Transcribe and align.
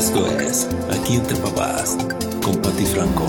Esto 0.00 0.26
es 0.40 0.66
Aquí 0.90 1.14
entre 1.14 1.36
papás 1.36 1.96
con 2.42 2.56
Pati 2.62 2.84
Franco. 2.86 3.26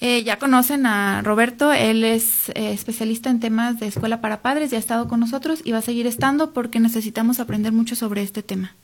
Eh, 0.00 0.22
ya 0.24 0.38
conocen 0.38 0.86
a 0.86 1.20
Roberto, 1.22 1.72
él 1.72 2.04
es 2.04 2.48
eh, 2.50 2.72
especialista 2.72 3.28
en 3.28 3.40
temas 3.40 3.80
de 3.80 3.88
escuela 3.88 4.20
para 4.20 4.40
padres 4.40 4.72
y 4.72 4.76
ha 4.76 4.78
estado 4.78 5.08
con 5.08 5.18
nosotros 5.20 5.60
y 5.64 5.72
va 5.72 5.78
a 5.78 5.82
seguir 5.82 6.06
estando 6.06 6.52
porque 6.52 6.78
necesitamos 6.80 7.40
aprender 7.40 7.72
mucho 7.72 7.96
sobre 7.96 8.22
este 8.22 8.42
tema. 8.42 8.74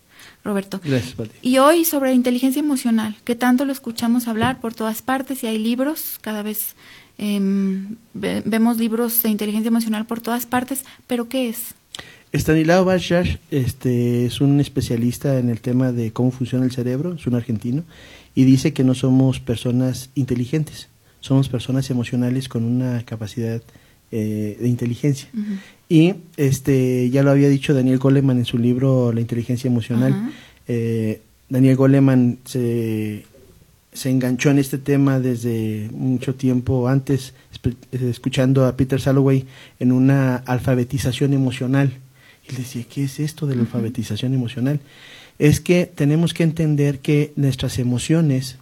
Roberto. 0.44 0.80
Gracias, 0.84 1.12
Pati. 1.14 1.30
Y 1.40 1.58
hoy 1.58 1.84
sobre 1.84 2.12
inteligencia 2.12 2.58
emocional, 2.60 3.16
que 3.24 3.36
tanto 3.36 3.64
lo 3.64 3.72
escuchamos 3.72 4.26
hablar 4.26 4.60
por 4.60 4.74
todas 4.74 5.00
partes 5.00 5.44
y 5.44 5.46
hay 5.46 5.58
libros, 5.58 6.18
cada 6.20 6.42
vez 6.42 6.74
em, 7.18 7.96
ve- 8.14 8.42
vemos 8.44 8.78
libros 8.78 9.22
de 9.22 9.28
inteligencia 9.28 9.68
emocional 9.68 10.04
por 10.06 10.20
todas 10.20 10.46
partes, 10.46 10.84
pero 11.06 11.28
¿qué 11.28 11.48
es? 11.48 11.74
Stanislao 12.32 12.84
Bashar 12.84 13.40
este, 13.50 14.24
es 14.24 14.40
un 14.40 14.58
especialista 14.60 15.38
en 15.38 15.50
el 15.50 15.60
tema 15.60 15.92
de 15.92 16.12
cómo 16.12 16.30
funciona 16.30 16.64
el 16.64 16.72
cerebro, 16.72 17.12
es 17.14 17.26
un 17.26 17.34
argentino, 17.34 17.84
y 18.34 18.44
dice 18.44 18.72
que 18.72 18.84
no 18.84 18.94
somos 18.94 19.38
personas 19.38 20.08
inteligentes, 20.14 20.88
somos 21.20 21.50
personas 21.50 21.90
emocionales 21.90 22.48
con 22.48 22.64
una 22.64 23.02
capacidad 23.04 23.60
eh, 24.10 24.56
de 24.58 24.68
inteligencia. 24.68 25.28
Y 25.88 26.14
este 26.38 27.10
ya 27.10 27.22
lo 27.22 27.30
había 27.30 27.50
dicho 27.50 27.74
Daniel 27.74 27.98
Goleman 27.98 28.38
en 28.38 28.44
su 28.46 28.56
libro 28.56 29.12
La 29.12 29.20
inteligencia 29.20 29.68
emocional. 29.68 30.32
Eh, 30.68 31.20
Daniel 31.50 31.76
Goleman 31.76 32.38
se, 32.46 33.26
se 33.92 34.10
enganchó 34.10 34.50
en 34.50 34.58
este 34.58 34.78
tema 34.78 35.20
desde 35.20 35.90
mucho 35.92 36.34
tiempo 36.34 36.88
antes, 36.88 37.34
escuchando 37.92 38.64
a 38.64 38.74
Peter 38.74 39.00
Salovey 39.00 39.44
en 39.78 39.92
una 39.92 40.36
alfabetización 40.36 41.34
emocional. 41.34 41.92
Le 42.52 42.58
decía, 42.58 42.84
¿qué 42.88 43.04
es 43.04 43.20
esto 43.20 43.46
de 43.46 43.54
la 43.56 43.62
alfabetización 43.62 44.34
emocional? 44.34 44.80
Es 45.38 45.60
que 45.60 45.86
tenemos 45.86 46.34
que 46.34 46.42
entender 46.42 47.00
que 47.00 47.32
nuestras 47.36 47.78
emociones, 47.78 48.56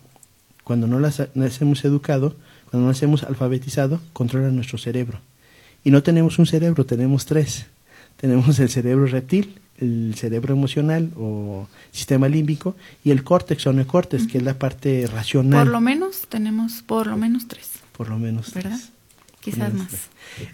cuando 0.64 0.86
no 0.86 1.00
las, 1.00 1.22
las 1.34 1.60
hemos 1.60 1.84
educado, 1.84 2.36
cuando 2.70 2.86
no 2.86 2.92
las 2.92 3.02
hemos 3.02 3.22
alfabetizado, 3.24 4.00
controlan 4.12 4.54
nuestro 4.56 4.78
cerebro. 4.78 5.20
Y 5.84 5.90
no 5.90 6.02
tenemos 6.02 6.38
un 6.38 6.46
cerebro, 6.46 6.86
tenemos 6.86 7.26
tres. 7.26 7.66
Tenemos 8.16 8.58
el 8.58 8.68
cerebro 8.68 9.06
reptil, 9.06 9.54
el 9.78 10.14
cerebro 10.16 10.54
emocional 10.54 11.10
o 11.16 11.66
sistema 11.90 12.28
límbico 12.28 12.76
y 13.02 13.10
el 13.10 13.24
córtex 13.24 13.66
o 13.66 13.72
neocórtex, 13.72 14.26
que 14.26 14.38
es 14.38 14.44
la 14.44 14.54
parte 14.58 15.06
racional. 15.10 15.64
Por 15.64 15.72
lo 15.72 15.80
menos 15.80 16.26
tenemos 16.28 16.82
por 16.82 17.06
lo 17.06 17.16
menos 17.16 17.48
tres, 17.48 17.70
Por 17.96 18.08
lo 18.10 18.18
menos 18.18 18.52
¿verdad? 18.52 18.72
tres. 18.72 18.90
Quizás 19.40 19.72
más. 19.72 19.88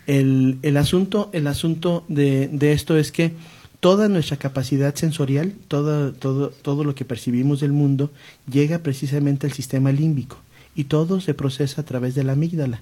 El, 0.07 0.59
el 0.63 0.77
asunto, 0.77 1.31
el 1.33 1.47
asunto 1.47 2.05
de, 2.09 2.49
de 2.49 2.73
esto 2.73 2.97
es 2.97 3.11
que 3.11 3.33
toda 3.81 4.09
nuestra 4.09 4.37
capacidad 4.37 4.95
sensorial, 4.95 5.55
todo, 5.69 6.13
todo, 6.13 6.51
todo 6.51 6.85
lo 6.85 6.95
que 6.95 7.05
percibimos 7.05 7.61
del 7.61 7.73
mundo, 7.73 8.11
llega 8.51 8.79
precisamente 8.79 9.47
al 9.47 9.53
sistema 9.53 9.93
límbico 9.93 10.39
y 10.75 10.85
todo 10.85 11.21
se 11.21 11.35
procesa 11.35 11.83
a 11.83 11.85
través 11.85 12.15
de 12.15 12.25
la 12.25 12.33
amígdala. 12.33 12.81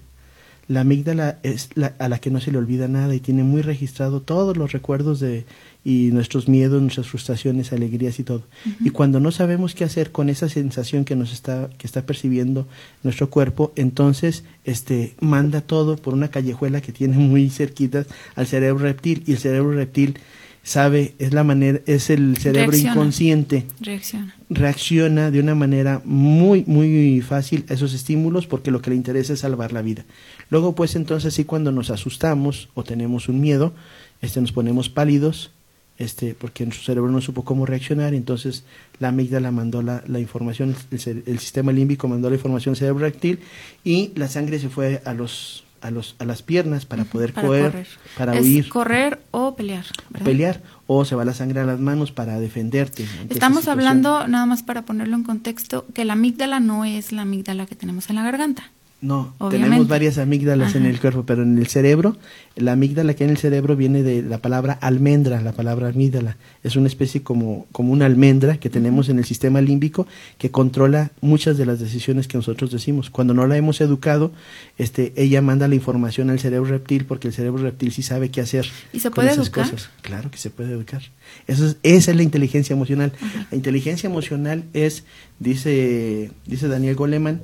La 0.66 0.80
amígdala 0.80 1.38
es 1.42 1.68
la, 1.74 1.94
a 1.98 2.08
la 2.08 2.18
que 2.18 2.30
no 2.30 2.40
se 2.40 2.50
le 2.50 2.58
olvida 2.58 2.88
nada 2.88 3.14
y 3.14 3.20
tiene 3.20 3.44
muy 3.44 3.60
registrado 3.60 4.22
todos 4.22 4.56
los 4.56 4.72
recuerdos 4.72 5.20
de 5.20 5.44
y 5.84 6.10
nuestros 6.12 6.48
miedos, 6.48 6.80
nuestras 6.80 7.06
frustraciones, 7.08 7.72
alegrías 7.72 8.18
y 8.18 8.24
todo. 8.24 8.42
Y 8.80 8.90
cuando 8.90 9.20
no 9.20 9.30
sabemos 9.30 9.74
qué 9.74 9.84
hacer 9.84 10.10
con 10.12 10.30
esa 10.30 10.48
sensación 10.48 11.04
que 11.04 11.14
nos 11.14 11.32
está 11.32 11.68
que 11.76 11.86
está 11.86 12.06
percibiendo 12.06 12.66
nuestro 13.02 13.28
cuerpo, 13.28 13.72
entonces 13.76 14.44
este 14.64 15.14
manda 15.20 15.60
todo 15.60 15.96
por 15.96 16.14
una 16.14 16.28
callejuela 16.28 16.80
que 16.80 16.92
tiene 16.92 17.18
muy 17.18 17.50
cerquita 17.50 18.06
al 18.34 18.46
cerebro 18.46 18.82
reptil 18.84 19.22
y 19.26 19.32
el 19.32 19.38
cerebro 19.38 19.72
reptil 19.72 20.18
sabe 20.62 21.14
es 21.18 21.34
la 21.34 21.44
manera 21.44 21.80
es 21.84 22.08
el 22.08 22.38
cerebro 22.38 22.70
Reacciona. 22.70 22.92
inconsciente 22.94 23.66
Reacciona. 23.80 24.34
reacciona 24.48 25.30
de 25.30 25.40
una 25.40 25.54
manera 25.54 26.00
muy 26.06 26.64
muy 26.66 27.20
fácil 27.20 27.66
a 27.68 27.74
esos 27.74 27.92
estímulos 27.92 28.46
porque 28.46 28.70
lo 28.70 28.80
que 28.80 28.88
le 28.88 28.96
interesa 28.96 29.34
es 29.34 29.40
salvar 29.40 29.72
la 29.72 29.82
vida. 29.82 30.06
Luego 30.48 30.74
pues 30.74 30.96
entonces 30.96 31.34
sí 31.34 31.44
cuando 31.44 31.70
nos 31.70 31.90
asustamos 31.90 32.70
o 32.72 32.82
tenemos 32.82 33.28
un 33.28 33.42
miedo, 33.42 33.74
este 34.22 34.40
nos 34.40 34.52
ponemos 34.52 34.88
pálidos, 34.88 35.50
este 35.98 36.34
porque 36.34 36.64
nuestro 36.64 36.84
cerebro 36.86 37.10
no 37.10 37.20
supo 37.20 37.44
cómo 37.44 37.66
reaccionar, 37.66 38.14
entonces 38.14 38.64
la 38.98 39.08
amígdala 39.08 39.50
mandó 39.50 39.82
la, 39.82 40.02
la 40.06 40.18
información, 40.20 40.74
el, 40.90 41.22
el 41.26 41.38
sistema 41.38 41.72
límbico 41.72 42.08
mandó 42.08 42.28
la 42.30 42.36
información 42.36 42.72
al 42.72 42.76
cerebro 42.76 43.04
reptil 43.04 43.38
y 43.84 44.10
la 44.16 44.28
sangre 44.28 44.58
se 44.58 44.68
fue 44.68 45.02
a 45.04 45.14
los 45.14 45.62
a 45.80 45.90
los 45.90 46.16
a 46.18 46.24
las 46.24 46.42
piernas 46.42 46.86
para 46.86 47.04
poder 47.04 47.32
Para 47.34 47.46
correr, 47.46 47.70
correr. 47.70 47.86
para 48.16 48.34
es 48.36 48.42
huir, 48.42 48.68
correr 48.70 49.20
o 49.32 49.54
pelear. 49.54 49.84
¿verdad? 50.10 50.24
pelear 50.26 50.62
o 50.86 51.04
se 51.04 51.14
va 51.14 51.24
la 51.26 51.34
sangre 51.34 51.60
a 51.60 51.64
las 51.64 51.78
manos 51.78 52.10
para 52.10 52.40
defenderte. 52.40 53.06
Estamos 53.28 53.68
hablando, 53.68 54.26
nada 54.26 54.46
más 54.46 54.62
para 54.62 54.82
ponerlo 54.82 55.14
en 55.16 55.24
contexto, 55.24 55.86
que 55.94 56.04
la 56.04 56.14
amígdala 56.14 56.58
no 56.60 56.84
es 56.86 57.12
la 57.12 57.22
amígdala 57.22 57.66
que 57.66 57.74
tenemos 57.74 58.08
en 58.10 58.16
la 58.16 58.22
garganta. 58.22 58.70
No, 59.00 59.34
Obviamente. 59.36 59.64
tenemos 59.66 59.88
varias 59.88 60.16
amígdalas 60.16 60.74
en 60.76 60.86
el 60.86 60.98
cuerpo, 60.98 61.24
pero 61.26 61.42
en 61.42 61.58
el 61.58 61.66
cerebro, 61.66 62.16
la 62.56 62.72
amígdala 62.72 63.12
que 63.12 63.24
hay 63.24 63.28
en 63.28 63.32
el 63.32 63.38
cerebro 63.38 63.76
viene 63.76 64.02
de 64.02 64.22
la 64.22 64.38
palabra 64.38 64.78
almendra, 64.80 65.42
la 65.42 65.52
palabra 65.52 65.88
amígdala. 65.88 66.38
Es 66.62 66.76
una 66.76 66.86
especie 66.86 67.22
como, 67.22 67.66
como 67.70 67.92
una 67.92 68.06
almendra 68.06 68.56
que 68.56 68.70
tenemos 68.70 69.10
en 69.10 69.18
el 69.18 69.26
sistema 69.26 69.60
límbico 69.60 70.06
que 70.38 70.50
controla 70.50 71.10
muchas 71.20 71.58
de 71.58 71.66
las 71.66 71.80
decisiones 71.80 72.28
que 72.28 72.38
nosotros 72.38 72.70
decimos. 72.70 73.10
Cuando 73.10 73.34
no 73.34 73.46
la 73.46 73.58
hemos 73.58 73.82
educado, 73.82 74.32
este, 74.78 75.12
ella 75.16 75.42
manda 75.42 75.68
la 75.68 75.74
información 75.74 76.30
al 76.30 76.40
cerebro 76.40 76.70
reptil 76.70 77.04
porque 77.04 77.28
el 77.28 77.34
cerebro 77.34 77.62
reptil 77.62 77.92
sí 77.92 78.02
sabe 78.02 78.30
qué 78.30 78.40
hacer. 78.40 78.66
¿Y 78.94 79.00
se 79.00 79.10
con 79.10 79.16
puede 79.16 79.32
esas 79.32 79.48
educar? 79.48 79.70
cosas. 79.70 79.90
Claro 80.00 80.30
que 80.30 80.38
se 80.38 80.48
puede 80.48 80.72
educar. 80.72 81.02
Eso 81.46 81.66
es, 81.66 81.76
esa 81.82 82.10
es 82.12 82.16
la 82.16 82.22
inteligencia 82.22 82.72
emocional. 82.72 83.12
La 83.50 83.56
inteligencia 83.56 84.08
emocional 84.08 84.64
es, 84.72 85.04
dice, 85.40 86.30
dice 86.46 86.68
Daniel 86.68 86.94
Goleman, 86.94 87.42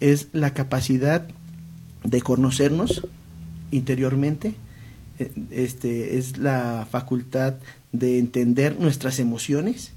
es 0.00 0.28
la 0.32 0.54
capacidad 0.54 1.28
de 2.04 2.20
conocernos 2.22 3.06
interiormente, 3.70 4.54
eh, 5.18 5.30
este, 5.50 6.18
es 6.18 6.38
la 6.38 6.86
facultad 6.90 7.54
de 7.92 8.18
entender 8.18 8.78
nuestras 8.78 9.18
emociones 9.18 9.92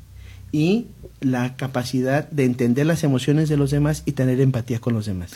y 0.51 0.87
la 1.21 1.55
capacidad 1.55 2.29
de 2.29 2.45
entender 2.45 2.85
las 2.85 3.03
emociones 3.03 3.49
de 3.49 3.57
los 3.57 3.71
demás 3.71 4.03
y 4.05 4.11
tener 4.11 4.39
empatía 4.39 4.79
con 4.79 4.93
los 4.93 5.05
demás 5.05 5.31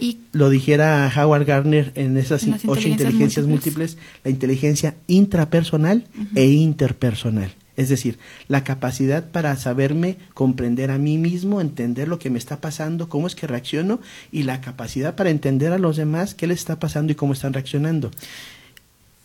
Y 0.00 0.18
lo 0.32 0.50
dijera 0.50 1.10
Howard 1.14 1.44
Gardner 1.44 1.92
en 1.94 2.16
esas 2.16 2.42
En 2.44 2.54
ocho 2.54 2.88
inteligencias 2.88 2.90
inteligencias 2.90 3.46
múltiples. 3.46 3.90
múltiples, 3.94 4.22
la 4.24 4.30
inteligencia 4.30 4.94
intrapersonal 5.06 6.04
e 6.34 6.46
interpersonal. 6.46 7.52
Es 7.76 7.88
decir, 7.88 8.18
la 8.48 8.64
capacidad 8.64 9.30
para 9.30 9.54
saberme 9.56 10.16
comprender 10.34 10.90
a 10.90 10.98
mí 10.98 11.18
mismo, 11.18 11.60
entender 11.60 12.08
lo 12.08 12.18
que 12.18 12.30
me 12.30 12.38
está 12.38 12.60
pasando, 12.60 13.08
cómo 13.08 13.26
es 13.26 13.34
que 13.34 13.46
reacciono, 13.46 14.00
y 14.32 14.44
la 14.44 14.60
capacidad 14.60 15.14
para 15.14 15.30
entender 15.30 15.72
a 15.72 15.78
los 15.78 15.96
demás 15.96 16.34
qué 16.34 16.46
les 16.46 16.58
está 16.60 16.78
pasando 16.78 17.12
y 17.12 17.16
cómo 17.16 17.32
están 17.34 17.52
reaccionando. 17.52 18.10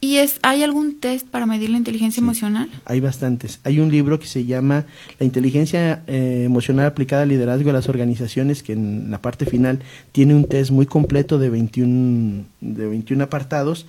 ¿Y 0.03 0.16
es, 0.17 0.40
hay 0.41 0.63
algún 0.63 1.00
test 1.00 1.28
para 1.28 1.45
medir 1.45 1.69
la 1.69 1.78
inteligencia 1.78 2.22
emocional? 2.22 2.67
Hay 2.85 3.00
bastantes. 3.00 3.59
Hay 3.63 3.79
un 3.79 3.91
libro 3.91 4.19
que 4.19 4.25
se 4.25 4.45
llama 4.45 4.85
La 5.19 5.28
inteligencia 5.28 6.01
eh, 6.07 6.41
emocional 6.44 6.88
aplicada 6.88 7.22
al 7.22 7.29
liderazgo 7.29 7.67
de 7.67 7.73
las 7.73 7.88
organizaciones, 7.88 8.63
que 8.63 8.73
en 8.73 9.11
la 9.11 9.22
parte 9.22 9.45
final 9.45 9.79
tiene 10.11 10.34
un 10.34 10.45
test 10.45 10.72
muy 10.72 10.88
completo 10.88 11.38
de 11.38 11.51
21, 11.51 12.45
de 12.61 12.88
21 12.88 13.23
apartados. 13.23 13.85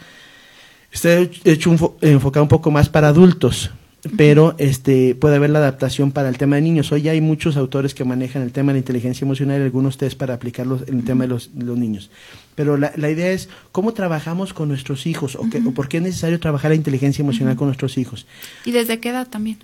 Está 0.93 1.19
hecho 1.45 1.71
un 1.71 1.79
fo- 1.79 1.95
enfocado 2.03 2.45
un 2.45 2.51
poco 2.51 2.71
más 2.71 2.91
para 2.91 3.09
adultos, 3.09 3.71
pero 4.17 4.55
este 4.59 5.15
puede 5.15 5.37
haber 5.37 5.51
la 5.51 5.61
adaptación 5.61 6.11
para 6.11 6.29
el 6.29 6.37
tema 6.39 6.57
de 6.57 6.63
niños. 6.63 6.91
Hoy 6.91 7.03
ya 7.03 7.13
hay 7.13 7.21
muchos 7.21 7.57
autores 7.57 7.95
que 7.95 8.05
manejan 8.05 8.43
el 8.43 8.51
tema 8.53 8.73
de 8.73 8.77
la 8.77 8.79
inteligencia 8.81 9.25
emocional 9.25 9.61
y 9.61 9.65
algunos 9.65 9.97
test 9.97 10.19
para 10.19 10.35
aplicarlos 10.35 10.83
en 10.89 10.99
el 10.99 11.05
tema 11.05 11.25
de 11.25 11.29
los, 11.29 11.51
niños. 11.55 12.11
Pero 12.57 12.77
la, 12.77 12.93
la 12.97 13.11
idea 13.11 13.31
es 13.31 13.49
cómo 13.71 13.93
trabajamos 13.95 14.53
con 14.53 14.69
nuestros 14.69 15.07
hijos 15.07 15.37
o, 15.37 15.49
qué- 15.49 15.63
o 15.65 15.71
por 15.73 15.89
qué 15.89 15.99
es 15.99 16.03
necesario 16.03 16.41
trabajar 16.41 16.71
la 16.73 16.75
inteligencia 16.77 17.23
emocional 17.23 17.55
con 17.57 17.69
nuestros 17.69 17.97
hijos. 17.97 18.27
¿Y 18.65 18.73
desde 18.73 18.99
qué 18.99 19.11
edad 19.11 19.29
también? 19.29 19.59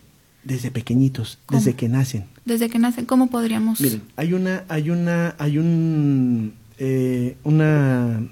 Desde 0.44 0.70
pequeñitos, 0.70 1.38
¿Cómo? 1.46 1.58
desde 1.61 1.75
que 1.75 1.88
nacen. 1.88 2.25
Desde 2.44 2.69
que 2.70 2.79
nacen, 2.79 3.06
¿cómo 3.06 3.29
podríamos? 3.31 3.81
Miren, 3.81 4.02
hay 4.17 4.32
una, 4.34 4.62
hay 4.69 4.88
una, 4.91 5.34
hay 5.38 5.58
un, 5.58 6.55
eh, 6.79 7.37
una 7.43 8.23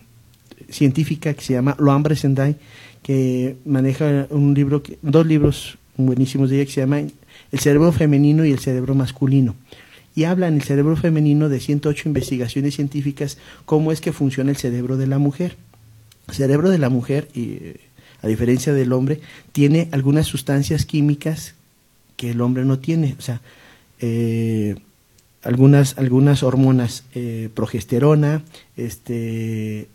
científica 0.71 1.35
que 1.35 1.43
se 1.43 1.53
llama 1.53 1.77
Loambre 1.79 2.17
Sendai 2.17 2.57
que 3.03 3.57
maneja 3.65 4.27
un 4.31 4.55
libro, 4.55 4.83
que- 4.83 4.99
dos 5.03 5.27
libros 5.27 5.79
buenísimos 5.97 6.51
de 6.51 6.57
ella 6.57 6.67
que 6.67 6.73
se 6.73 6.81
llama 6.81 7.01
El 7.01 7.59
cerebro 7.59 7.93
femenino 7.93 8.45
y 8.45 8.53
el 8.53 8.59
cerebro 8.59 8.95
masculino. 8.95 9.55
Y 10.15 10.25
habla 10.25 10.49
en 10.49 10.55
el 10.55 10.63
cerebro 10.63 10.97
femenino 10.97 11.49
de 11.49 11.61
108 11.61 12.09
investigaciones 12.09 12.75
científicas 12.75 13.39
cómo 13.65 13.93
es 13.93 14.01
que 14.01 14.13
funciona 14.13 14.51
el 14.51 14.57
cerebro 14.57 14.97
de 14.97 15.07
la 15.07 15.19
mujer. 15.19 15.57
El 16.29 16.35
cerebro 16.35 16.71
de 16.71 16.79
la 16.79 16.89
mujer, 16.89 17.29
y, 17.35 17.59
eh, 17.61 17.81
a 18.23 18.27
diferencia 18.27 18.73
del 18.73 18.93
hombre, 18.93 19.21
tiene 19.53 19.89
algunas 19.93 20.27
sustancias 20.27 20.87
químicas 20.87 21.55
que 22.17 22.31
el 22.31 22.41
hombre 22.41 22.65
no 22.65 22.79
tiene. 22.79 23.15
O 23.19 23.23
sea, 23.23 23.43
eh, 24.01 24.77
algunas, 25.47 25.97
algunas 25.97 26.43
hormonas, 26.43 27.05
eh, 27.15 27.51
progesterona, 27.55 28.43
este, 28.77 29.89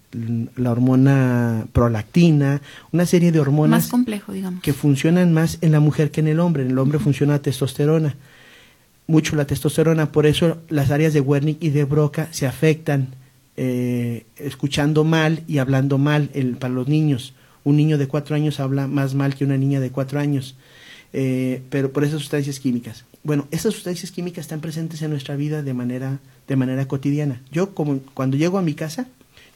la 0.56 0.72
hormona 0.72 1.68
prolactina, 1.74 2.62
una 2.92 3.06
serie 3.06 3.32
de 3.32 3.40
hormonas 3.40 3.84
más 3.84 3.92
complejo, 3.92 4.32
digamos. 4.32 4.62
que 4.62 4.74
funcionan 4.74 5.34
más 5.34 5.58
en 5.62 5.74
la 5.74 5.80
mujer 5.80 6.10
que 6.10 6.22
en 6.22 6.28
el 6.28 6.40
hombre. 6.40 6.64
En 6.64 6.72
el 6.72 6.78
hombre 6.78 7.00
funciona 7.00 7.34
la 7.34 7.42
testosterona, 7.42 8.16
mucho 9.08 9.36
la 9.36 9.46
testosterona, 9.46 10.12
por 10.12 10.26
eso 10.26 10.58
las 10.70 10.90
áreas 10.90 11.14
de 11.14 11.20
Wernicke 11.20 11.66
y 11.66 11.70
de 11.70 11.84
Broca 11.84 12.30
se 12.32 12.48
afectan 12.48 13.10
eh, 13.58 14.26
escuchando 14.38 15.04
mal 15.04 15.44
y 15.48 15.58
hablando 15.58 15.98
mal 15.98 16.30
el, 16.34 16.56
para 16.56 16.74
los 16.74 16.88
niños. 16.88 17.34
Un 17.66 17.76
niño 17.76 17.98
de 17.98 18.08
cuatro 18.08 18.36
años 18.36 18.60
habla 18.62 18.88
más 18.88 19.14
mal 19.16 19.36
que 19.36 19.44
una 19.44 19.58
niña 19.58 19.82
de 19.82 19.92
cuatro 19.92 20.20
años, 20.20 20.56
eh, 21.12 21.62
pero 21.70 21.92
por 21.92 22.06
esas 22.06 22.22
sustancias 22.22 22.60
químicas. 22.60 23.04
Bueno, 23.24 23.48
esas 23.52 23.74
sustancias 23.74 24.12
químicas 24.12 24.46
están 24.46 24.62
presentes 24.62 25.02
en 25.02 25.12
nuestra 25.12 25.36
vida 25.36 25.62
de 25.62 25.74
manera, 25.74 26.20
de 26.48 26.56
manera 26.56 26.88
cotidiana. 26.88 27.42
Yo, 27.52 27.76
como 27.76 28.00
cuando 28.14 28.36
llego 28.36 28.58
a 28.58 28.64
mi 28.64 28.74
casa, 28.74 29.08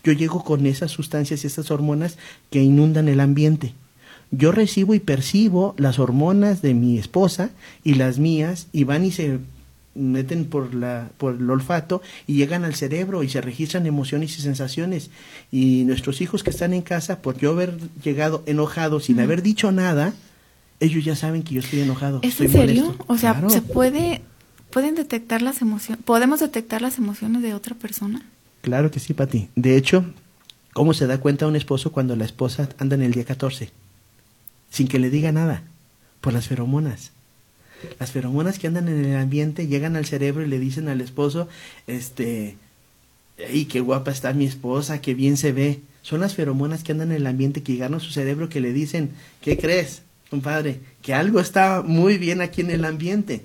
yo 0.04 0.14
llego 0.14 0.44
con 0.44 0.68
esas 0.68 0.92
sustancias 0.92 1.44
y 1.44 1.48
esas 1.48 1.72
hormonas 1.72 2.18
que 2.52 2.62
inundan 2.62 3.08
el 3.08 3.20
ambiente. 3.20 3.74
Yo 4.30 4.52
recibo 4.52 4.94
y 4.94 5.00
percibo 5.00 5.74
las 5.78 5.98
hormonas 5.98 6.62
de 6.62 6.76
mi 6.76 7.00
esposa 7.00 7.50
y 7.84 7.96
las 7.96 8.20
mías 8.20 8.68
y 8.72 8.84
van 8.84 9.04
y 9.04 9.12
se 9.12 9.40
meten 9.96 10.46
por, 10.46 10.76
la, 10.76 11.10
por 11.18 11.36
el 11.36 11.50
olfato 11.50 12.02
y 12.28 12.36
llegan 12.36 12.66
al 12.66 12.76
cerebro 12.76 13.24
y 13.24 13.30
se 13.30 13.42
registran 13.42 13.88
emociones 13.88 14.38
y 14.38 14.42
sensaciones. 14.42 15.10
Y 15.52 15.86
nuestros 15.86 16.22
hijos 16.22 16.44
que 16.44 16.52
están 16.52 16.74
en 16.74 16.82
casa, 16.82 17.22
por 17.22 17.38
yo 17.38 17.52
haber 17.52 17.76
llegado 18.04 18.44
enojado 18.46 19.00
sin 19.00 19.20
haber 19.20 19.42
dicho 19.42 19.72
nada, 19.72 20.14
ellos 20.80 21.04
ya 21.06 21.16
saben 21.16 21.44
que 21.44 21.54
yo 21.56 21.60
estoy 21.62 21.82
enojado. 21.82 22.20
¿Es 22.22 22.32
estoy 22.32 22.48
en 22.48 22.52
serio? 22.52 22.84
molesto. 22.84 23.06
O 23.08 23.18
sea, 23.18 23.34
Claro. 23.34 23.50
¿se 23.50 23.62
puede, 23.62 24.22
pueden 24.72 24.96
detectar 24.96 25.42
las 25.42 25.62
emociones? 25.62 26.04
¿Podemos 26.04 26.40
detectar 26.40 26.82
las 26.82 26.98
emociones 26.98 27.42
de 27.42 27.54
otra 27.54 27.76
persona? 27.76 28.26
Claro 28.62 28.92
que 28.92 29.00
sí, 29.00 29.14
Pati. 29.14 29.50
De 29.56 29.78
hecho, 29.78 30.06
¿cómo 30.74 30.94
se 30.94 31.08
da 31.08 31.20
cuenta 31.20 31.48
un 31.48 31.56
esposo 31.56 31.92
cuando 31.92 32.16
la 32.16 32.26
esposa 32.26 32.70
anda 32.80 32.96
en 32.96 33.04
el 33.04 33.14
día 33.14 33.24
14? 33.26 33.72
Sin 34.70 34.88
que 34.88 35.00
le 35.00 35.10
diga 35.10 35.32
nada, 35.32 35.64
por 36.22 36.34
las 36.34 36.48
feromonas. 36.48 37.12
Las 38.00 38.12
feromonas 38.12 38.58
que 38.60 38.68
andan 38.68 38.88
en 38.88 39.06
el 39.06 39.16
ambiente 39.18 39.68
llegan 39.68 39.96
al 39.96 40.06
cerebro 40.06 40.44
y 40.44 40.48
le 40.50 40.60
dicen 40.60 40.90
al 40.90 41.02
esposo, 41.02 41.48
este, 41.88 42.58
¡ay, 43.48 43.66
qué 43.66 43.80
guapa 43.80 44.12
está 44.12 44.34
mi 44.34 44.46
esposa, 44.46 45.02
qué 45.02 45.14
bien 45.14 45.38
se 45.38 45.52
ve! 45.52 45.82
Son 46.02 46.20
las 46.20 46.34
feromonas 46.36 46.84
que 46.84 46.92
andan 46.92 47.12
en 47.12 47.18
el 47.18 47.28
ambiente 47.28 47.64
que 47.64 47.74
llegaron 47.74 47.96
a 47.98 48.00
su 48.00 48.12
cerebro 48.12 48.50
que 48.50 48.60
le 48.60 48.74
dicen, 48.74 49.12
¿qué 49.42 49.58
crees, 49.58 50.02
compadre? 50.30 50.80
Que 51.02 51.14
algo 51.14 51.40
está 51.40 51.82
muy 51.82 52.18
bien 52.18 52.42
aquí 52.42 52.62
en 52.62 52.72
el 52.72 52.86
ambiente. 52.86 53.44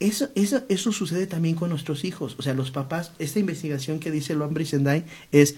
Eso, 0.00 0.28
eso, 0.34 0.62
eso 0.68 0.92
sucede 0.92 1.26
también 1.26 1.56
con 1.56 1.70
nuestros 1.70 2.04
hijos. 2.04 2.36
O 2.38 2.42
sea, 2.42 2.54
los 2.54 2.70
papás, 2.70 3.12
esta 3.18 3.40
investigación 3.40 3.98
que 3.98 4.10
dice 4.10 4.34
Luan 4.34 4.54
Brisendai 4.54 5.04
es 5.32 5.56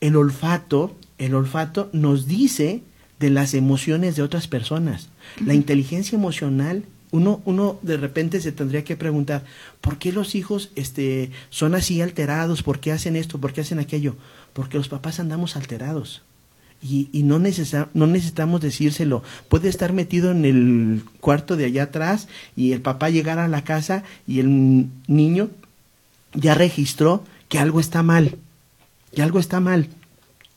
el 0.00 0.16
olfato, 0.16 0.96
el 1.18 1.34
olfato 1.34 1.90
nos 1.92 2.26
dice 2.26 2.82
de 3.20 3.30
las 3.30 3.54
emociones 3.54 4.16
de 4.16 4.22
otras 4.22 4.48
personas. 4.48 5.10
La 5.44 5.54
inteligencia 5.54 6.16
emocional, 6.16 6.84
uno, 7.12 7.42
uno 7.44 7.78
de 7.82 7.98
repente 7.98 8.40
se 8.40 8.52
tendría 8.52 8.84
que 8.84 8.96
preguntar, 8.96 9.44
¿por 9.80 9.98
qué 9.98 10.12
los 10.12 10.34
hijos 10.34 10.70
este, 10.74 11.30
son 11.50 11.74
así 11.74 12.00
alterados? 12.00 12.62
¿Por 12.62 12.80
qué 12.80 12.90
hacen 12.90 13.16
esto? 13.16 13.38
¿Por 13.38 13.52
qué 13.52 13.60
hacen 13.60 13.78
aquello? 13.78 14.16
Porque 14.54 14.78
los 14.78 14.88
papás 14.88 15.20
andamos 15.20 15.56
alterados. 15.56 16.22
Y, 16.82 17.08
y 17.12 17.22
no, 17.22 17.38
necesa- 17.38 17.88
no 17.94 18.06
necesitamos 18.08 18.60
decírselo. 18.60 19.22
Puede 19.48 19.68
estar 19.68 19.92
metido 19.92 20.32
en 20.32 20.44
el 20.44 21.02
cuarto 21.20 21.56
de 21.56 21.66
allá 21.66 21.84
atrás 21.84 22.26
y 22.56 22.72
el 22.72 22.80
papá 22.80 23.08
llegar 23.10 23.38
a 23.38 23.46
la 23.48 23.62
casa 23.62 24.02
y 24.26 24.40
el 24.40 24.88
niño 25.06 25.48
ya 26.34 26.54
registró 26.54 27.22
que 27.48 27.58
algo 27.58 27.78
está 27.78 28.02
mal. 28.02 28.36
Que 29.14 29.22
algo 29.22 29.38
está 29.38 29.60
mal. 29.60 29.88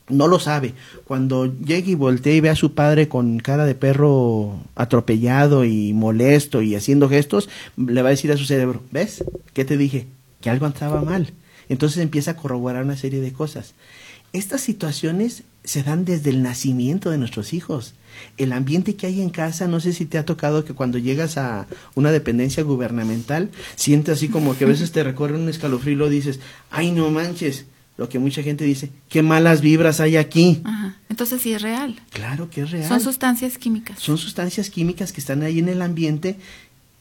No 0.08 0.28
lo 0.28 0.38
sabe. 0.40 0.74
Cuando 1.04 1.46
llegue 1.46 1.92
y 1.92 1.94
voltee 1.96 2.36
y 2.36 2.40
ve 2.40 2.48
a 2.50 2.56
su 2.56 2.74
padre 2.74 3.08
con 3.08 3.38
cara 3.38 3.64
de 3.66 3.74
perro 3.74 4.58
atropellado 4.74 5.64
y 5.64 5.92
molesto 5.92 6.62
y 6.62 6.74
haciendo 6.74 7.08
gestos, 7.08 7.48
le 7.76 8.02
va 8.02 8.08
a 8.08 8.12
decir 8.12 8.32
a 8.32 8.36
su 8.36 8.44
cerebro, 8.46 8.82
¿ves? 8.90 9.24
¿Qué 9.52 9.64
te 9.64 9.76
dije? 9.76 10.06
Que 10.40 10.50
algo 10.50 10.66
estaba 10.66 11.02
mal. 11.02 11.32
Entonces 11.68 11.98
empieza 12.02 12.32
a 12.32 12.36
corroborar 12.36 12.84
una 12.84 12.96
serie 12.96 13.20
de 13.20 13.32
cosas. 13.32 13.74
Estas 14.32 14.60
situaciones 14.60 15.42
se 15.66 15.82
dan 15.82 16.04
desde 16.04 16.30
el 16.30 16.42
nacimiento 16.42 17.10
de 17.10 17.18
nuestros 17.18 17.52
hijos. 17.52 17.94
El 18.38 18.52
ambiente 18.52 18.94
que 18.94 19.06
hay 19.06 19.20
en 19.20 19.30
casa, 19.30 19.66
no 19.66 19.80
sé 19.80 19.92
si 19.92 20.06
te 20.06 20.16
ha 20.16 20.24
tocado 20.24 20.64
que 20.64 20.72
cuando 20.72 20.96
llegas 20.96 21.36
a 21.36 21.66
una 21.94 22.12
dependencia 22.12 22.62
gubernamental, 22.62 23.50
sientes 23.74 24.16
así 24.16 24.28
como 24.28 24.56
que 24.56 24.64
a 24.64 24.68
veces 24.68 24.92
te 24.92 25.02
recorre 25.02 25.34
un 25.34 25.48
escalofrío 25.48 25.92
y 25.92 25.96
lo 25.96 26.08
dices, 26.08 26.40
ay 26.70 26.92
no 26.92 27.10
manches, 27.10 27.66
lo 27.98 28.08
que 28.08 28.18
mucha 28.18 28.42
gente 28.42 28.64
dice, 28.64 28.90
qué 29.08 29.22
malas 29.22 29.60
vibras 29.60 30.00
hay 30.00 30.16
aquí. 30.16 30.62
Ajá. 30.64 30.96
Entonces 31.08 31.42
sí 31.42 31.52
es 31.52 31.62
real. 31.62 32.00
Claro 32.10 32.48
que 32.48 32.62
es 32.62 32.70
real. 32.70 32.88
Son 32.88 33.00
sustancias 33.00 33.58
químicas. 33.58 33.98
Son 33.98 34.18
sustancias 34.18 34.70
químicas 34.70 35.12
que 35.12 35.20
están 35.20 35.42
ahí 35.42 35.58
en 35.58 35.68
el 35.68 35.82
ambiente. 35.82 36.36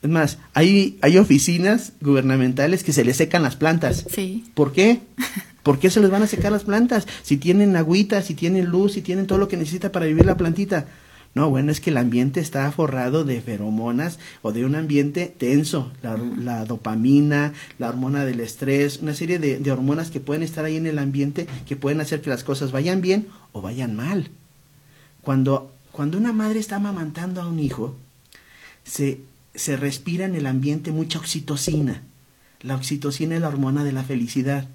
Es 0.02 0.10
más, 0.10 0.40
hay, 0.54 0.98
hay 1.02 1.18
oficinas 1.18 1.94
gubernamentales 2.02 2.84
que 2.84 2.94
se 2.94 3.06
les 3.06 3.18
secan 3.18 3.44
las 3.44 3.56
plantas. 3.56 4.06
Sí. 4.10 4.46
¿Por 4.54 4.74
qué? 4.74 5.02
¿Por 5.66 5.80
qué 5.80 5.90
se 5.90 6.00
les 6.00 6.12
van 6.12 6.22
a 6.22 6.28
secar 6.28 6.52
las 6.52 6.64
plantas? 6.64 7.08
Si 7.24 7.38
tienen 7.38 7.76
agüita, 7.76 8.22
si 8.22 8.36
tienen 8.36 8.68
luz, 8.68 8.94
si 8.94 9.02
tienen 9.02 9.26
todo 9.26 9.40
lo 9.40 9.48
que 9.48 9.58
necesita 9.58 9.92
para 9.92 10.06
vivir 10.06 10.24
la 10.24 10.38
plantita. 10.38 10.86
No, 11.34 11.50
bueno, 11.50 11.72
es 11.72 11.82
que 11.82 11.90
el 11.90 11.98
ambiente 11.98 12.40
está 12.40 12.72
forrado 12.72 13.24
de 13.24 13.42
feromonas 13.42 14.20
o 14.44 14.52
de 14.52 14.64
un 14.64 14.76
ambiente 14.76 15.34
tenso. 15.36 15.92
La, 16.04 16.66
dopamina, 16.66 17.54
la 17.80 17.90
hormona 17.90 18.26
del 18.26 18.42
estrés, 18.42 19.00
una 19.02 19.16
serie 19.16 19.40
de, 19.40 19.58
de 19.58 19.72
hormonas 19.72 20.12
que 20.12 20.20
pueden 20.20 20.44
estar 20.44 20.66
ahí 20.66 20.78
en 20.78 20.86
el 20.86 21.00
ambiente 21.00 21.48
que 21.68 21.76
pueden 21.76 22.00
hacer 22.00 22.22
que 22.22 22.30
las 22.30 22.44
cosas 22.44 22.72
vayan 22.72 23.02
bien 23.02 23.28
o 23.52 23.64
vayan 23.64 23.96
mal. 23.96 24.30
Cuando, 25.24 25.74
cuando 25.92 26.20
una 26.20 26.32
madre 26.32 26.60
está 26.60 26.76
amamantando 26.76 27.42
a 27.42 27.48
un 27.48 27.60
hijo, 27.60 27.96
se, 28.84 29.20
se 29.56 29.78
respira 29.78 30.26
en 30.26 30.36
el 30.36 30.46
ambiente 30.46 30.92
mucha 30.92 31.18
oxitocina. 31.18 32.04
La 32.62 32.76
oxitocina 32.76 33.34
es 33.34 33.42
la 33.42 33.48
hormona 33.48 33.84
de 33.84 33.94
la 33.94 34.04
felicidad. 34.04 34.68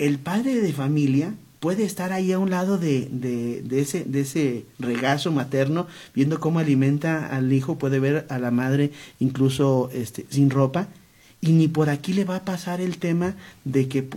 El 0.00 0.18
padre 0.18 0.62
de 0.62 0.72
familia 0.72 1.34
puede 1.60 1.84
estar 1.84 2.10
ahí 2.10 2.32
a 2.32 2.38
un 2.38 2.48
lado 2.48 2.78
de, 2.78 3.06
de, 3.12 3.80
ese, 3.82 4.02
de 4.04 4.22
ese 4.22 4.64
regazo 4.78 5.30
materno, 5.30 5.86
viendo 6.14 6.40
cómo 6.40 6.58
alimenta 6.58 7.26
al 7.26 7.52
hijo, 7.52 7.76
puede 7.76 8.00
ver 8.00 8.24
a 8.30 8.38
la 8.38 8.50
madre 8.50 8.92
incluso 9.18 9.90
este, 9.92 10.24
sin 10.30 10.48
ropa, 10.48 10.88
y 11.42 11.52
ni 11.52 11.68
por 11.68 11.90
aquí 11.90 12.14
le 12.14 12.24
va 12.24 12.36
a 12.36 12.44
pasar 12.46 12.80
el 12.80 12.96
tema 12.96 13.36
de 13.64 13.88
que 13.88 14.08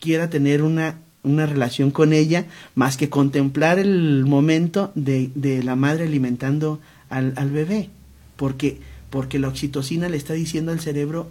quiera 0.00 0.30
tener 0.30 0.62
una, 0.62 0.98
una 1.22 1.46
relación 1.46 1.92
con 1.92 2.12
ella, 2.12 2.46
más 2.74 2.96
que 2.96 3.08
contemplar 3.08 3.78
el 3.78 4.24
momento 4.26 4.90
de, 4.96 5.30
de 5.36 5.62
la 5.62 5.76
madre 5.76 6.06
alimentando 6.06 6.80
al, 7.08 7.34
al 7.36 7.50
bebé, 7.50 7.88
porque, 8.34 8.80
porque 9.10 9.38
la 9.38 9.46
oxitocina 9.46 10.08
le 10.08 10.16
está 10.16 10.34
diciendo 10.34 10.72
al 10.72 10.80
cerebro 10.80 11.30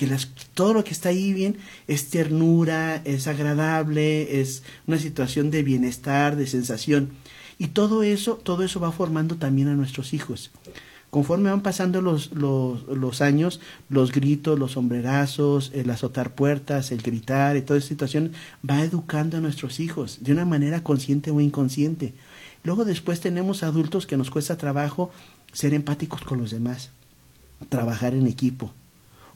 que 0.00 0.06
las, 0.06 0.28
todo 0.54 0.72
lo 0.72 0.82
que 0.82 0.92
está 0.92 1.10
ahí 1.10 1.34
bien 1.34 1.58
es 1.86 2.08
ternura, 2.08 3.02
es 3.04 3.26
agradable, 3.26 4.40
es 4.40 4.62
una 4.86 4.96
situación 4.96 5.50
de 5.50 5.62
bienestar, 5.62 6.36
de 6.36 6.46
sensación. 6.46 7.10
Y 7.58 7.66
todo 7.66 8.02
eso, 8.02 8.36
todo 8.36 8.62
eso 8.62 8.80
va 8.80 8.92
formando 8.92 9.36
también 9.36 9.68
a 9.68 9.74
nuestros 9.74 10.14
hijos. 10.14 10.52
Conforme 11.10 11.50
van 11.50 11.60
pasando 11.60 12.00
los, 12.00 12.32
los, 12.32 12.84
los 12.84 13.20
años, 13.20 13.60
los 13.90 14.10
gritos, 14.10 14.58
los 14.58 14.72
sombrerazos, 14.72 15.70
el 15.74 15.90
azotar 15.90 16.34
puertas, 16.34 16.92
el 16.92 17.02
gritar 17.02 17.58
y 17.58 17.60
toda 17.60 17.78
esa 17.78 17.88
situación 17.88 18.32
va 18.66 18.82
educando 18.82 19.36
a 19.36 19.40
nuestros 19.40 19.80
hijos 19.80 20.20
de 20.22 20.32
una 20.32 20.46
manera 20.46 20.82
consciente 20.82 21.30
o 21.30 21.42
inconsciente. 21.42 22.14
Luego 22.64 22.86
después 22.86 23.20
tenemos 23.20 23.62
adultos 23.62 24.06
que 24.06 24.16
nos 24.16 24.30
cuesta 24.30 24.56
trabajo 24.56 25.10
ser 25.52 25.74
empáticos 25.74 26.22
con 26.22 26.38
los 26.38 26.52
demás, 26.52 26.88
trabajar 27.68 28.14
en 28.14 28.26
equipo, 28.26 28.72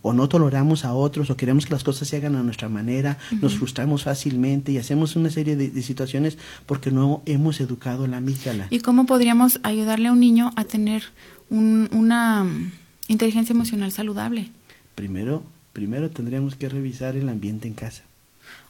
o 0.07 0.13
no 0.13 0.29
toleramos 0.29 0.85
a 0.85 0.93
otros 0.93 1.31
o 1.31 1.37
queremos 1.37 1.65
que 1.65 1.73
las 1.73 1.83
cosas 1.83 2.07
se 2.07 2.17
hagan 2.19 2.37
a 2.37 2.43
nuestra 2.43 2.69
manera, 2.69 3.17
nos 3.41 3.55
frustramos 3.57 4.05
fácilmente 4.05 4.71
y 4.71 4.77
hacemos 4.77 5.17
una 5.17 5.31
serie 5.31 5.57
de, 5.57 5.71
de 5.71 5.83
situaciones 5.83 6.37
porque 6.67 6.91
no 6.91 7.23
hemos 7.25 7.59
educado 7.61 8.07
la 8.07 8.19
amígdala. 8.19 8.67
¿Y 8.69 8.81
cómo 8.81 9.07
podríamos 9.07 9.61
ayudarle 9.63 10.09
a 10.09 10.13
un 10.13 10.21
niño 10.21 10.53
a 10.57 10.65
tener 10.65 11.05
un- 11.49 11.89
una 11.91 12.47
inteligencia 13.09 13.55
emocional 13.55 13.93
saludable? 13.93 14.51
Primero, 14.95 15.43
primero 15.73 16.11
tendríamos 16.11 16.55
que 16.55 16.69
revisar 16.69 17.17
el 17.17 17.29
ambiente 17.31 17.67
en 17.67 17.73
casa. 17.75 18.03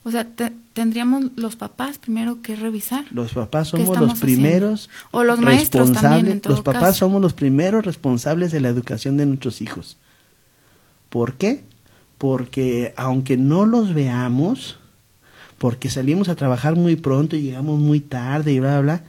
O 0.05 0.12
sea, 0.12 0.25
te- 0.25 0.53
tendríamos 0.73 1.33
los 1.35 1.57
papás 1.57 1.99
primero 1.99 2.43
que 2.43 2.55
revisar. 2.55 3.07
Los 3.11 3.33
papás 3.33 3.73
¿Qué 3.73 3.79
somos 3.85 3.99
los 3.99 4.21
primeros 4.21 4.88
haciendo? 4.88 5.09
O 5.19 5.25
los 5.25 5.41
maestros 5.41 5.91
también, 5.93 6.26
responsables- 6.26 6.31
en 6.33 6.41
todo 6.43 6.53
los 6.55 6.62
papás 6.62 6.83
caso. 6.83 6.99
somos 7.00 7.21
los 7.21 7.33
primeros 7.33 7.85
responsables 7.85 8.53
de 8.53 8.61
la 8.61 8.69
educación 8.69 9.17
de 9.17 9.26
nuestros 9.26 9.61
hijos. 9.61 9.97
¿Por 11.14 11.35
qué? 11.35 11.62
Porque 12.18 12.92
aunque 12.97 13.37
no 13.37 13.66
los 13.66 13.94
veamos, 13.94 14.80
porque 15.59 15.88
salimos 15.88 16.28
a 16.28 16.35
trabajar 16.35 16.75
muy 16.75 16.97
pronto 16.97 17.37
y 17.37 17.42
llegamos 17.42 17.78
muy 17.78 18.00
tarde 18.00 18.52
y 18.52 18.59
bla, 18.59 18.80
bla, 18.80 19.00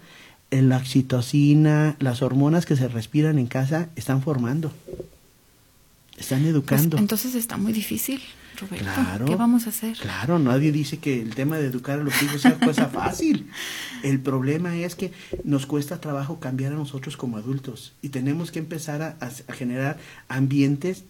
bla, 0.51 0.61
la 0.61 0.77
oxitocina, 0.77 1.95
las 1.97 2.21
hormonas 2.21 2.67
que 2.67 2.75
se 2.75 2.87
respiran 2.89 3.39
en 3.39 3.47
casa 3.47 3.89
están 3.95 4.21
formando. 4.21 4.71
Están 6.15 6.41
Pues, 6.41 6.51
educando. 6.51 6.97
entonces 6.99 7.33
está 7.33 7.57
muy 7.57 7.73
difícil, 7.73 8.21
Roberto. 8.61 8.85
Claro. 8.85 9.25
¿Qué 9.25 9.35
vamos 9.35 9.65
a 9.65 9.69
hacer? 9.69 9.97
Claro, 9.97 10.37
nadie 10.37 10.71
dice 10.71 10.99
que 10.99 11.19
el 11.19 11.33
tema 11.33 11.57
de 11.57 11.65
educar 11.65 11.99
a 11.99 12.03
los 12.03 12.21
hijos 12.21 12.39
sea 12.39 12.59
cosa 12.59 12.85
fácil. 12.85 13.49
El 14.03 14.19
problema 14.19 14.77
es 14.77 14.93
que 14.93 15.11
nos 15.43 15.65
cuesta 15.65 15.99
trabajo 15.99 16.39
cambiar 16.39 16.73
a 16.73 16.75
nosotros 16.75 17.17
como 17.17 17.37
adultos 17.37 17.93
y 18.03 18.09
tenemos 18.09 18.51
que 18.51 18.59
empezar 18.59 19.01
a 19.01 19.53
generar 19.53 19.97
ambientes 20.29 21.03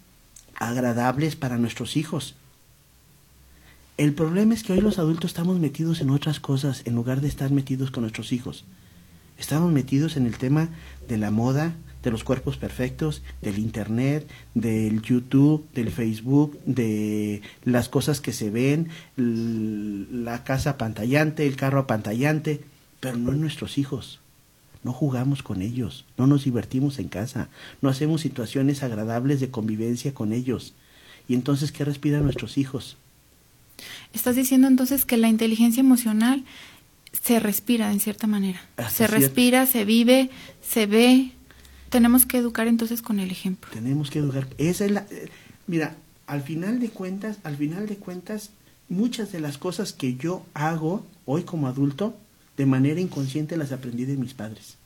agradables 0.55 1.35
para 1.35 1.57
nuestros 1.57 1.97
hijos. 1.97 2.35
El 3.97 4.13
problema 4.13 4.53
es 4.53 4.63
que 4.63 4.74
hoy 4.74 4.81
los 4.81 5.00
adultos 5.00 5.31
estamos 5.31 5.59
metidos 5.59 6.01
en 6.01 6.09
otras 6.09 6.39
cosas 6.39 6.81
en 6.85 6.95
lugar 6.95 7.21
de 7.21 7.29
estar 7.29 7.51
metidos 7.51 7.91
con 7.91 8.01
nuestros 8.01 8.33
hijos. 8.33 8.65
Estamos 9.38 9.71
metidos 9.71 10.17
en 10.17 10.25
el 10.25 10.38
tema 10.38 10.69
de 11.07 11.17
la 11.17 11.31
moda, 11.31 11.75
de 12.03 12.12
los 12.12 12.24
cuerpos 12.24 12.57
perfectos, 12.57 13.21
del 13.41 13.57
internet, 13.57 14.29
del 14.53 15.01
YouTube, 15.01 15.65
del 15.74 15.91
Facebook, 15.91 16.59
de 16.65 17.41
las 17.63 17.89
cosas 17.89 18.21
que 18.21 18.33
se 18.33 18.50
ven, 18.50 18.89
la 19.15 20.43
casa 20.43 20.71
apantallante, 20.71 21.47
el 21.47 21.55
carro 21.55 21.79
apantallante, 21.79 22.62
pero 23.00 23.17
no 23.17 23.31
en 23.31 23.41
nuestros 23.41 23.77
hijos. 23.77 24.19
No 24.86 24.94
jugamos 24.94 25.42
con 25.42 25.63
ellos, 25.63 26.06
no 26.15 26.27
nos 26.27 26.44
divertimos 26.44 27.00
en 27.00 27.08
casa, 27.08 27.50
no 27.82 27.89
hacemos 27.89 28.22
situaciones 28.22 28.84
agradables 28.84 29.39
de 29.39 29.50
convivencia 29.50 30.13
con 30.13 30.32
ellos. 30.32 30.75
Y 31.27 31.34
entonces, 31.34 31.72
¿qué 31.72 31.84
respiran 31.84 32.22
nuestros 32.24 32.60
hijos? 32.60 32.96
Estás 34.13 34.36
diciendo 34.36 34.68
entonces 34.68 35.04
que 35.04 35.18
la 35.18 35.27
inteligencia 35.27 35.82
emocional 35.82 36.46
se 37.20 37.39
respira 37.39 37.92
en 37.92 38.00
cierta 38.00 38.27
manera. 38.27 38.62
Hasta 38.77 38.89
se 38.92 38.96
cierto- 39.08 39.15
respira, 39.15 39.65
se 39.65 39.86
vive, 39.86 40.30
se 40.62 40.86
ve. 40.86 41.32
Tenemos 41.89 42.27
que 42.27 42.38
educar 42.38 42.68
entonces 42.68 43.01
con 43.01 43.20
el 43.20 43.32
ejemplo. 43.32 43.72
Tenemos 43.74 44.12
que 44.12 44.20
educar. 44.20 44.48
Esa 44.60 44.86
es 44.86 44.92
la, 44.92 45.08
eh, 45.10 45.30
mira, 45.65 45.96
al 46.27 46.44
final 46.44 46.80
de 46.80 46.89
cuentas, 46.92 47.39
al 47.44 47.58
final 47.58 47.88
de 47.88 47.96
cuentas, 47.98 48.51
muchas 48.88 49.32
de 49.32 49.39
las 49.39 49.58
cosas 49.58 49.94
que 49.94 50.15
yo 50.15 50.46
hago 50.54 51.04
hoy 51.25 51.42
como 51.42 51.65
adulto, 51.68 52.15
de 52.57 52.65
manera 52.65 53.00
inconsciente 53.00 53.57
las 53.57 53.71
aprendí 53.71 54.05
de 54.05 54.17
mis 54.17 54.33
padres. 54.33 54.77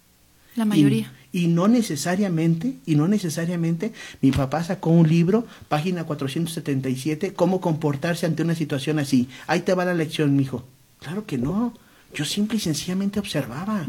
La 0.56 0.66
mayoría. 0.66 1.12
Y, 1.32 1.46
y 1.46 1.48
no 1.48 1.68
necesariamente, 1.68 2.76
y 2.86 2.96
no 2.96 3.08
necesariamente, 3.08 3.94
mi 4.22 4.32
papá 4.32 4.64
sacó 4.64 4.90
un 4.90 5.08
libro, 5.08 5.46
página 5.68 6.04
477, 6.04 7.34
cómo 7.34 7.62
comportarse 7.62 8.26
ante 8.26 8.44
una 8.44 8.56
situación 8.56 9.00
así. 9.00 9.30
Ahí 9.48 9.62
te 9.62 9.74
va 9.74 9.86
la 9.86 9.94
lección, 9.94 10.36
mijo. 10.36 10.66
Claro 11.00 11.26
que 11.26 11.38
no. 11.38 11.74
Yo 12.14 12.26
simple 12.26 12.58
y 12.58 12.62
sencillamente 12.62 13.20
observaba. 13.20 13.86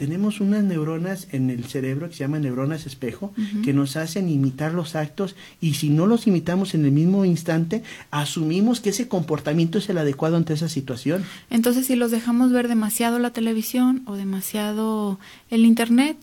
Tenemos 0.00 0.40
unas 0.40 0.64
neuronas 0.64 1.28
en 1.30 1.50
el 1.50 1.66
cerebro 1.66 2.08
que 2.08 2.14
se 2.14 2.20
llaman 2.20 2.40
neuronas 2.40 2.86
espejo, 2.86 3.34
que 3.62 3.74
nos 3.74 3.96
hacen 3.96 4.30
imitar 4.30 4.72
los 4.72 4.96
actos 4.96 5.36
y 5.60 5.74
si 5.74 5.90
no 5.90 6.06
los 6.06 6.26
imitamos 6.26 6.72
en 6.72 6.86
el 6.86 6.90
mismo 6.90 7.26
instante, 7.26 7.82
asumimos 8.10 8.80
que 8.80 8.88
ese 8.88 9.08
comportamiento 9.08 9.76
es 9.76 9.90
el 9.90 9.98
adecuado 9.98 10.38
ante 10.38 10.54
esa 10.54 10.70
situación. 10.70 11.26
Entonces, 11.50 11.84
si 11.86 11.96
los 11.96 12.10
dejamos 12.10 12.50
ver 12.50 12.66
demasiado 12.66 13.18
la 13.18 13.34
televisión 13.34 14.00
o 14.06 14.16
demasiado 14.16 15.18
el 15.50 15.66
internet, 15.66 16.16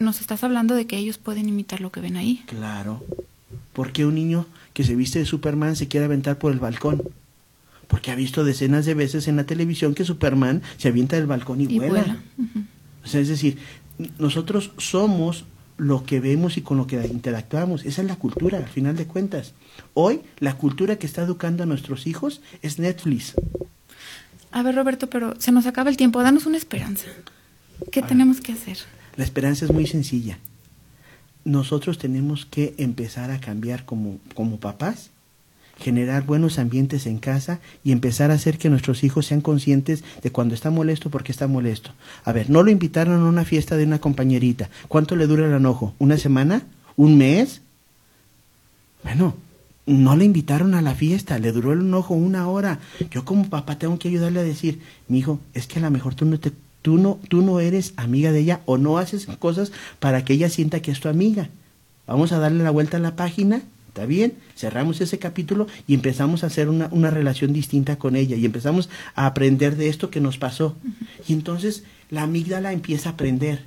nos 0.00 0.20
estás 0.20 0.42
hablando 0.42 0.74
de 0.74 0.88
que 0.88 0.98
ellos 0.98 1.16
pueden 1.16 1.48
imitar 1.48 1.80
lo 1.80 1.92
que 1.92 2.00
ven 2.00 2.16
ahí. 2.16 2.42
Claro. 2.46 3.04
¿Por 3.72 3.92
qué 3.92 4.04
un 4.04 4.16
niño 4.16 4.46
que 4.72 4.82
se 4.82 4.96
viste 4.96 5.20
de 5.20 5.26
Superman 5.26 5.76
se 5.76 5.86
quiere 5.86 6.06
aventar 6.06 6.38
por 6.38 6.50
el 6.52 6.58
balcón? 6.58 7.04
Porque 7.86 8.10
ha 8.10 8.16
visto 8.16 8.42
decenas 8.42 8.84
de 8.84 8.94
veces 8.94 9.28
en 9.28 9.36
la 9.36 9.44
televisión 9.44 9.94
que 9.94 10.04
Superman 10.04 10.60
se 10.76 10.88
avienta 10.88 11.14
del 11.14 11.28
balcón 11.28 11.60
y, 11.60 11.66
Y 11.66 11.78
vuela. 11.78 11.88
vuela. 11.88 12.16
O 13.06 13.08
sea, 13.08 13.20
es 13.20 13.28
decir, 13.28 13.56
nosotros 14.18 14.72
somos 14.78 15.44
lo 15.78 16.04
que 16.04 16.18
vemos 16.18 16.56
y 16.56 16.62
con 16.62 16.76
lo 16.76 16.88
que 16.88 16.96
interactuamos. 17.06 17.84
Esa 17.84 18.02
es 18.02 18.08
la 18.08 18.16
cultura, 18.16 18.58
al 18.58 18.66
final 18.66 18.96
de 18.96 19.06
cuentas. 19.06 19.54
Hoy, 19.94 20.22
la 20.40 20.56
cultura 20.56 20.96
que 20.96 21.06
está 21.06 21.22
educando 21.22 21.62
a 21.62 21.66
nuestros 21.66 22.08
hijos 22.08 22.40
es 22.62 22.80
Netflix. 22.80 23.34
A 24.50 24.62
ver, 24.62 24.74
Roberto, 24.74 25.08
pero 25.08 25.38
se 25.38 25.52
nos 25.52 25.66
acaba 25.66 25.88
el 25.88 25.96
tiempo. 25.96 26.20
Danos 26.20 26.46
una 26.46 26.56
esperanza. 26.56 27.06
¿Qué 27.92 28.00
A 28.00 28.06
tenemos 28.06 28.40
que 28.40 28.52
hacer? 28.52 28.78
La 29.16 29.22
esperanza 29.22 29.66
es 29.66 29.70
muy 29.70 29.86
sencilla. 29.86 30.38
Nosotros 31.44 31.98
tenemos 31.98 32.44
que 32.44 32.74
empezar 32.78 33.30
a 33.30 33.38
cambiar 33.38 33.84
como, 33.84 34.18
como 34.34 34.58
papás, 34.58 35.10
generar 35.78 36.24
buenos 36.24 36.58
ambientes 36.58 37.06
en 37.06 37.18
casa 37.18 37.60
y 37.84 37.92
empezar 37.92 38.30
a 38.30 38.34
hacer 38.34 38.58
que 38.58 38.70
nuestros 38.70 39.04
hijos 39.04 39.26
sean 39.26 39.40
conscientes 39.40 40.04
de 40.22 40.30
cuando 40.30 40.54
está 40.54 40.70
molesto, 40.70 41.10
porque 41.10 41.32
está 41.32 41.46
molesto. 41.46 41.90
A 42.24 42.32
ver, 42.32 42.50
no 42.50 42.62
lo 42.62 42.70
invitaron 42.70 43.22
a 43.22 43.28
una 43.28 43.44
fiesta 43.44 43.76
de 43.76 43.84
una 43.84 44.00
compañerita. 44.00 44.70
¿Cuánto 44.88 45.16
le 45.16 45.26
dura 45.26 45.46
el 45.46 45.52
enojo? 45.52 45.94
¿Una 45.98 46.16
semana? 46.16 46.62
¿Un 46.96 47.18
mes? 47.18 47.60
Bueno, 49.02 49.36
no 49.86 50.16
le 50.16 50.24
invitaron 50.24 50.74
a 50.74 50.82
la 50.82 50.94
fiesta, 50.94 51.38
le 51.38 51.52
duró 51.52 51.72
el 51.72 51.80
enojo 51.80 52.14
una 52.14 52.48
hora. 52.48 52.80
Yo 53.10 53.24
como 53.24 53.48
papá 53.48 53.78
tengo 53.78 53.98
que 53.98 54.08
ayudarle 54.08 54.40
a 54.40 54.44
decir, 54.44 54.80
mi 55.08 55.18
hijo, 55.18 55.38
es 55.54 55.66
que 55.66 55.78
a 55.78 55.82
lo 55.82 55.90
mejor 55.90 56.14
tú 56.14 56.24
no 56.24 56.40
te 56.40 56.52
tú 56.82 56.98
no 56.98 57.18
tú 57.28 57.42
no 57.42 57.58
eres 57.58 57.94
amiga 57.96 58.30
de 58.30 58.40
ella 58.40 58.60
o 58.64 58.78
no 58.78 58.98
haces 58.98 59.26
cosas 59.40 59.72
para 59.98 60.24
que 60.24 60.34
ella 60.34 60.48
sienta 60.48 60.80
que 60.80 60.90
es 60.90 61.00
tu 61.00 61.08
amiga. 61.08 61.48
Vamos 62.06 62.32
a 62.32 62.38
darle 62.38 62.62
la 62.62 62.70
vuelta 62.70 62.96
a 62.96 63.00
la 63.00 63.16
página, 63.16 63.62
¿está 63.96 64.04
bien? 64.04 64.34
Cerramos 64.54 65.00
ese 65.00 65.18
capítulo 65.18 65.68
y 65.88 65.94
empezamos 65.94 66.44
a 66.44 66.48
hacer 66.48 66.68
una, 66.68 66.90
una 66.90 67.10
relación 67.10 67.54
distinta 67.54 67.96
con 67.96 68.14
ella 68.14 68.36
y 68.36 68.44
empezamos 68.44 68.90
a 69.14 69.24
aprender 69.24 69.76
de 69.76 69.88
esto 69.88 70.10
que 70.10 70.20
nos 70.20 70.36
pasó. 70.36 70.76
Y 71.26 71.32
entonces 71.32 71.82
la 72.10 72.24
amígdala 72.24 72.74
empieza 72.74 73.08
a 73.08 73.12
aprender, 73.12 73.64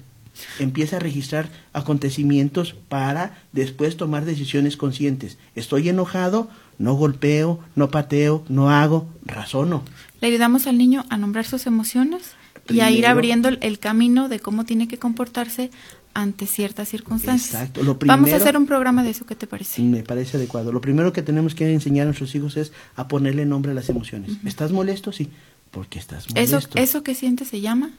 empieza 0.59 0.97
a 0.97 0.99
registrar 0.99 1.49
acontecimientos 1.73 2.75
para 2.89 3.39
después 3.53 3.97
tomar 3.97 4.23
decisiones 4.23 4.77
conscientes. 4.77 5.39
Estoy 5.55 5.89
enojado, 5.89 6.47
no 6.77 6.93
golpeo, 6.93 7.59
no 7.75 7.89
pateo, 7.89 8.45
no 8.49 8.69
hago, 8.69 9.07
razono. 9.25 9.83
Le 10.21 10.27
ayudamos 10.27 10.67
al 10.67 10.77
niño 10.77 11.05
a 11.09 11.17
nombrar 11.17 11.45
sus 11.45 11.65
emociones 11.65 12.35
y 12.69 12.81
a 12.81 12.91
ir 12.91 13.07
abriendo 13.07 13.49
el 13.49 13.79
camino 13.79 14.29
de 14.29 14.39
cómo 14.39 14.63
tiene 14.63 14.87
que 14.87 14.99
comportarse 14.99 15.71
ante 16.13 16.45
ciertas 16.47 16.89
circunstancias. 16.89 17.53
Exacto. 17.53 17.81
Lo 17.83 17.95
Vamos 17.95 18.13
a 18.13 18.15
primero- 18.23 18.35
hacer 18.43 18.57
un 18.57 18.65
programa 18.65 19.03
de 19.03 19.11
eso, 19.11 19.25
¿qué 19.25 19.35
te 19.35 19.47
parece? 19.47 19.81
Me 19.81 20.03
parece 20.03 20.37
adecuado. 20.37 20.71
Lo 20.71 20.81
primero 20.81 21.13
que 21.13 21.21
tenemos 21.21 21.55
que 21.55 21.71
enseñar 21.71 22.03
a 22.03 22.05
nuestros 22.05 22.33
hijos 22.35 22.57
es 22.57 22.71
a 22.95 23.07
ponerle 23.07 23.45
nombre 23.45 23.71
a 23.71 23.75
las 23.75 23.89
emociones. 23.89 24.31
¿Estás 24.45 24.71
molesto? 24.71 25.11
Sí. 25.11 25.29
Porque 25.71 25.99
estás 25.99 26.27
molesto. 26.29 26.57
Eso, 26.57 26.69
eso 26.75 27.03
que 27.03 27.13
siente 27.15 27.45
se 27.45 27.61
llama, 27.61 27.91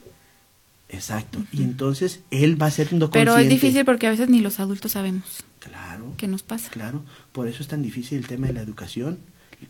Exacto. 0.93 1.39
Y 1.53 1.63
entonces 1.63 2.19
él 2.31 2.61
va 2.61 2.65
a 2.65 2.71
ser 2.71 2.89
un 2.93 3.09
pero 3.11 3.37
es 3.37 3.47
difícil 3.47 3.85
porque 3.85 4.07
a 4.07 4.09
veces 4.09 4.27
ni 4.27 4.41
los 4.41 4.59
adultos 4.59 4.91
sabemos 4.91 5.23
Claro. 5.59 6.13
qué 6.17 6.27
nos 6.27 6.43
pasa. 6.43 6.69
Claro. 6.69 7.01
Por 7.31 7.47
eso 7.47 7.63
es 7.63 7.69
tan 7.69 7.81
difícil 7.81 8.17
el 8.17 8.27
tema 8.27 8.47
de 8.47 8.53
la 8.53 8.61
educación. 8.61 9.17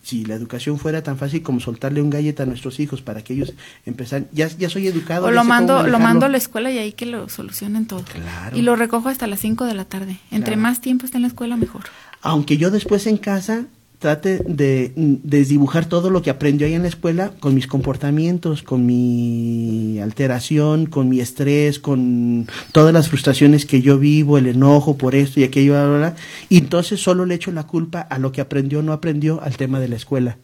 Si 0.04 0.26
la 0.26 0.36
educación 0.36 0.78
fuera 0.80 1.04
tan 1.04 1.18
fácil 1.18 1.42
como 1.44 1.60
soltarle 1.60 2.02
un 2.02 2.10
galleta 2.10 2.44
a 2.44 2.46
nuestros 2.46 2.80
hijos 2.80 3.02
para 3.02 3.24
que 3.24 3.34
ellos 3.34 3.54
empezaran, 3.86 4.28
ya, 4.32 4.48
ya 4.48 4.70
soy 4.70 4.88
educado. 4.88 5.28
O 5.28 5.32
lo 5.32 5.44
mando, 5.44 5.86
lo 5.88 6.00
mando 6.00 6.26
a 6.26 6.30
la 6.30 6.38
escuela 6.38 6.72
y 6.72 6.78
ahí 6.78 6.94
que 6.94 7.06
lo 7.06 7.30
solucionen 7.30 7.86
todo. 7.86 8.04
Claro. 8.04 8.58
Y 8.58 8.62
lo 8.62 8.76
recojo 8.76 9.10
hasta 9.10 9.28
las 9.28 9.40
5 9.40 9.66
de 9.66 9.74
la 9.74 9.86
tarde. 9.86 10.18
Entre 10.32 10.54
Claro. 10.54 10.62
más 10.62 10.82
tiempo 10.82 11.06
esté 11.06 11.18
en 11.18 11.24
la 11.24 11.28
escuela, 11.28 11.58
mejor. 11.58 11.84
Aunque 12.22 12.58
yo 12.58 12.72
después 12.72 13.08
en 13.08 13.18
casa 13.18 13.66
trate 14.02 14.40
de 14.40 14.94
desdibujar 14.96 15.86
todo 15.86 16.10
lo 16.10 16.24
que 16.24 16.32
aprendió 16.32 16.66
ahí 16.66 16.74
en 16.74 16.82
la 16.82 16.88
escuela 16.88 17.34
con 17.40 17.54
mis 17.54 17.68
comportamientos, 17.68 18.64
con 18.64 18.84
mi 18.84 20.00
alteración, 20.00 20.88
con 20.88 21.08
mi 21.08 21.20
estrés, 21.20 21.78
con 21.78 22.48
todas 22.72 22.94
las 22.94 23.10
frustraciones 23.10 23.68
que 23.68 23.84
yo 23.84 24.00
vivo, 24.00 24.40
el 24.40 24.48
enojo 24.48 24.98
por 24.98 25.14
esto 25.14 25.40
y 25.40 25.44
aquello, 25.44 25.74
bla, 25.74 25.86
bla, 25.88 25.98
bla, 25.98 26.16
y 26.50 26.58
entonces 26.58 27.00
solo 27.00 27.28
le 27.28 27.36
echo 27.36 27.52
la 27.52 27.68
culpa 27.68 28.02
a 28.02 28.18
lo 28.18 28.32
que 28.32 28.42
aprendió 28.42 28.80
o 28.80 28.82
no 28.82 28.92
aprendió 28.92 29.40
al 29.44 29.56
tema 29.56 29.80
de 29.80 29.88
la 29.88 29.98
escuela. 29.98 30.40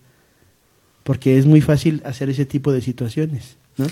Porque 1.02 1.40
es 1.40 1.48
muy 1.48 1.62
fácil 1.62 2.04
hacer 2.06 2.30
ese 2.30 2.46
tipo 2.46 2.72
de 2.72 2.82
situaciones, 2.82 3.58
¿no? 3.78 3.88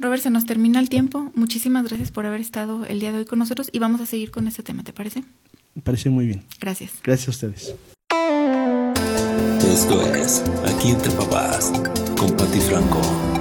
Robert, 0.00 0.24
se 0.24 0.30
nos 0.30 0.44
termina 0.44 0.80
el 0.80 0.88
tiempo. 0.88 1.30
Muchísimas 1.36 1.84
gracias 1.84 2.10
por 2.10 2.26
haber 2.26 2.40
estado 2.40 2.84
el 2.84 2.98
día 2.98 3.12
de 3.12 3.18
hoy 3.18 3.24
con 3.26 3.38
nosotros 3.38 3.68
y 3.70 3.78
vamos 3.78 4.00
a 4.00 4.06
seguir 4.06 4.32
con 4.32 4.48
este 4.48 4.64
tema, 4.64 4.82
¿te 4.82 4.92
parece? 4.92 5.22
Me 5.76 5.82
parece 5.82 6.10
muy 6.10 6.26
bien. 6.26 6.42
Gracias. 6.60 6.94
Gracias 7.04 7.28
a 7.28 7.30
ustedes. 7.30 7.93
Esto 9.72 10.00
es 10.14 10.42
Aquí 10.66 10.90
entre 10.90 11.10
papás 11.12 11.72
con 12.16 12.30
Pati 12.32 12.60
Franco. 12.60 13.33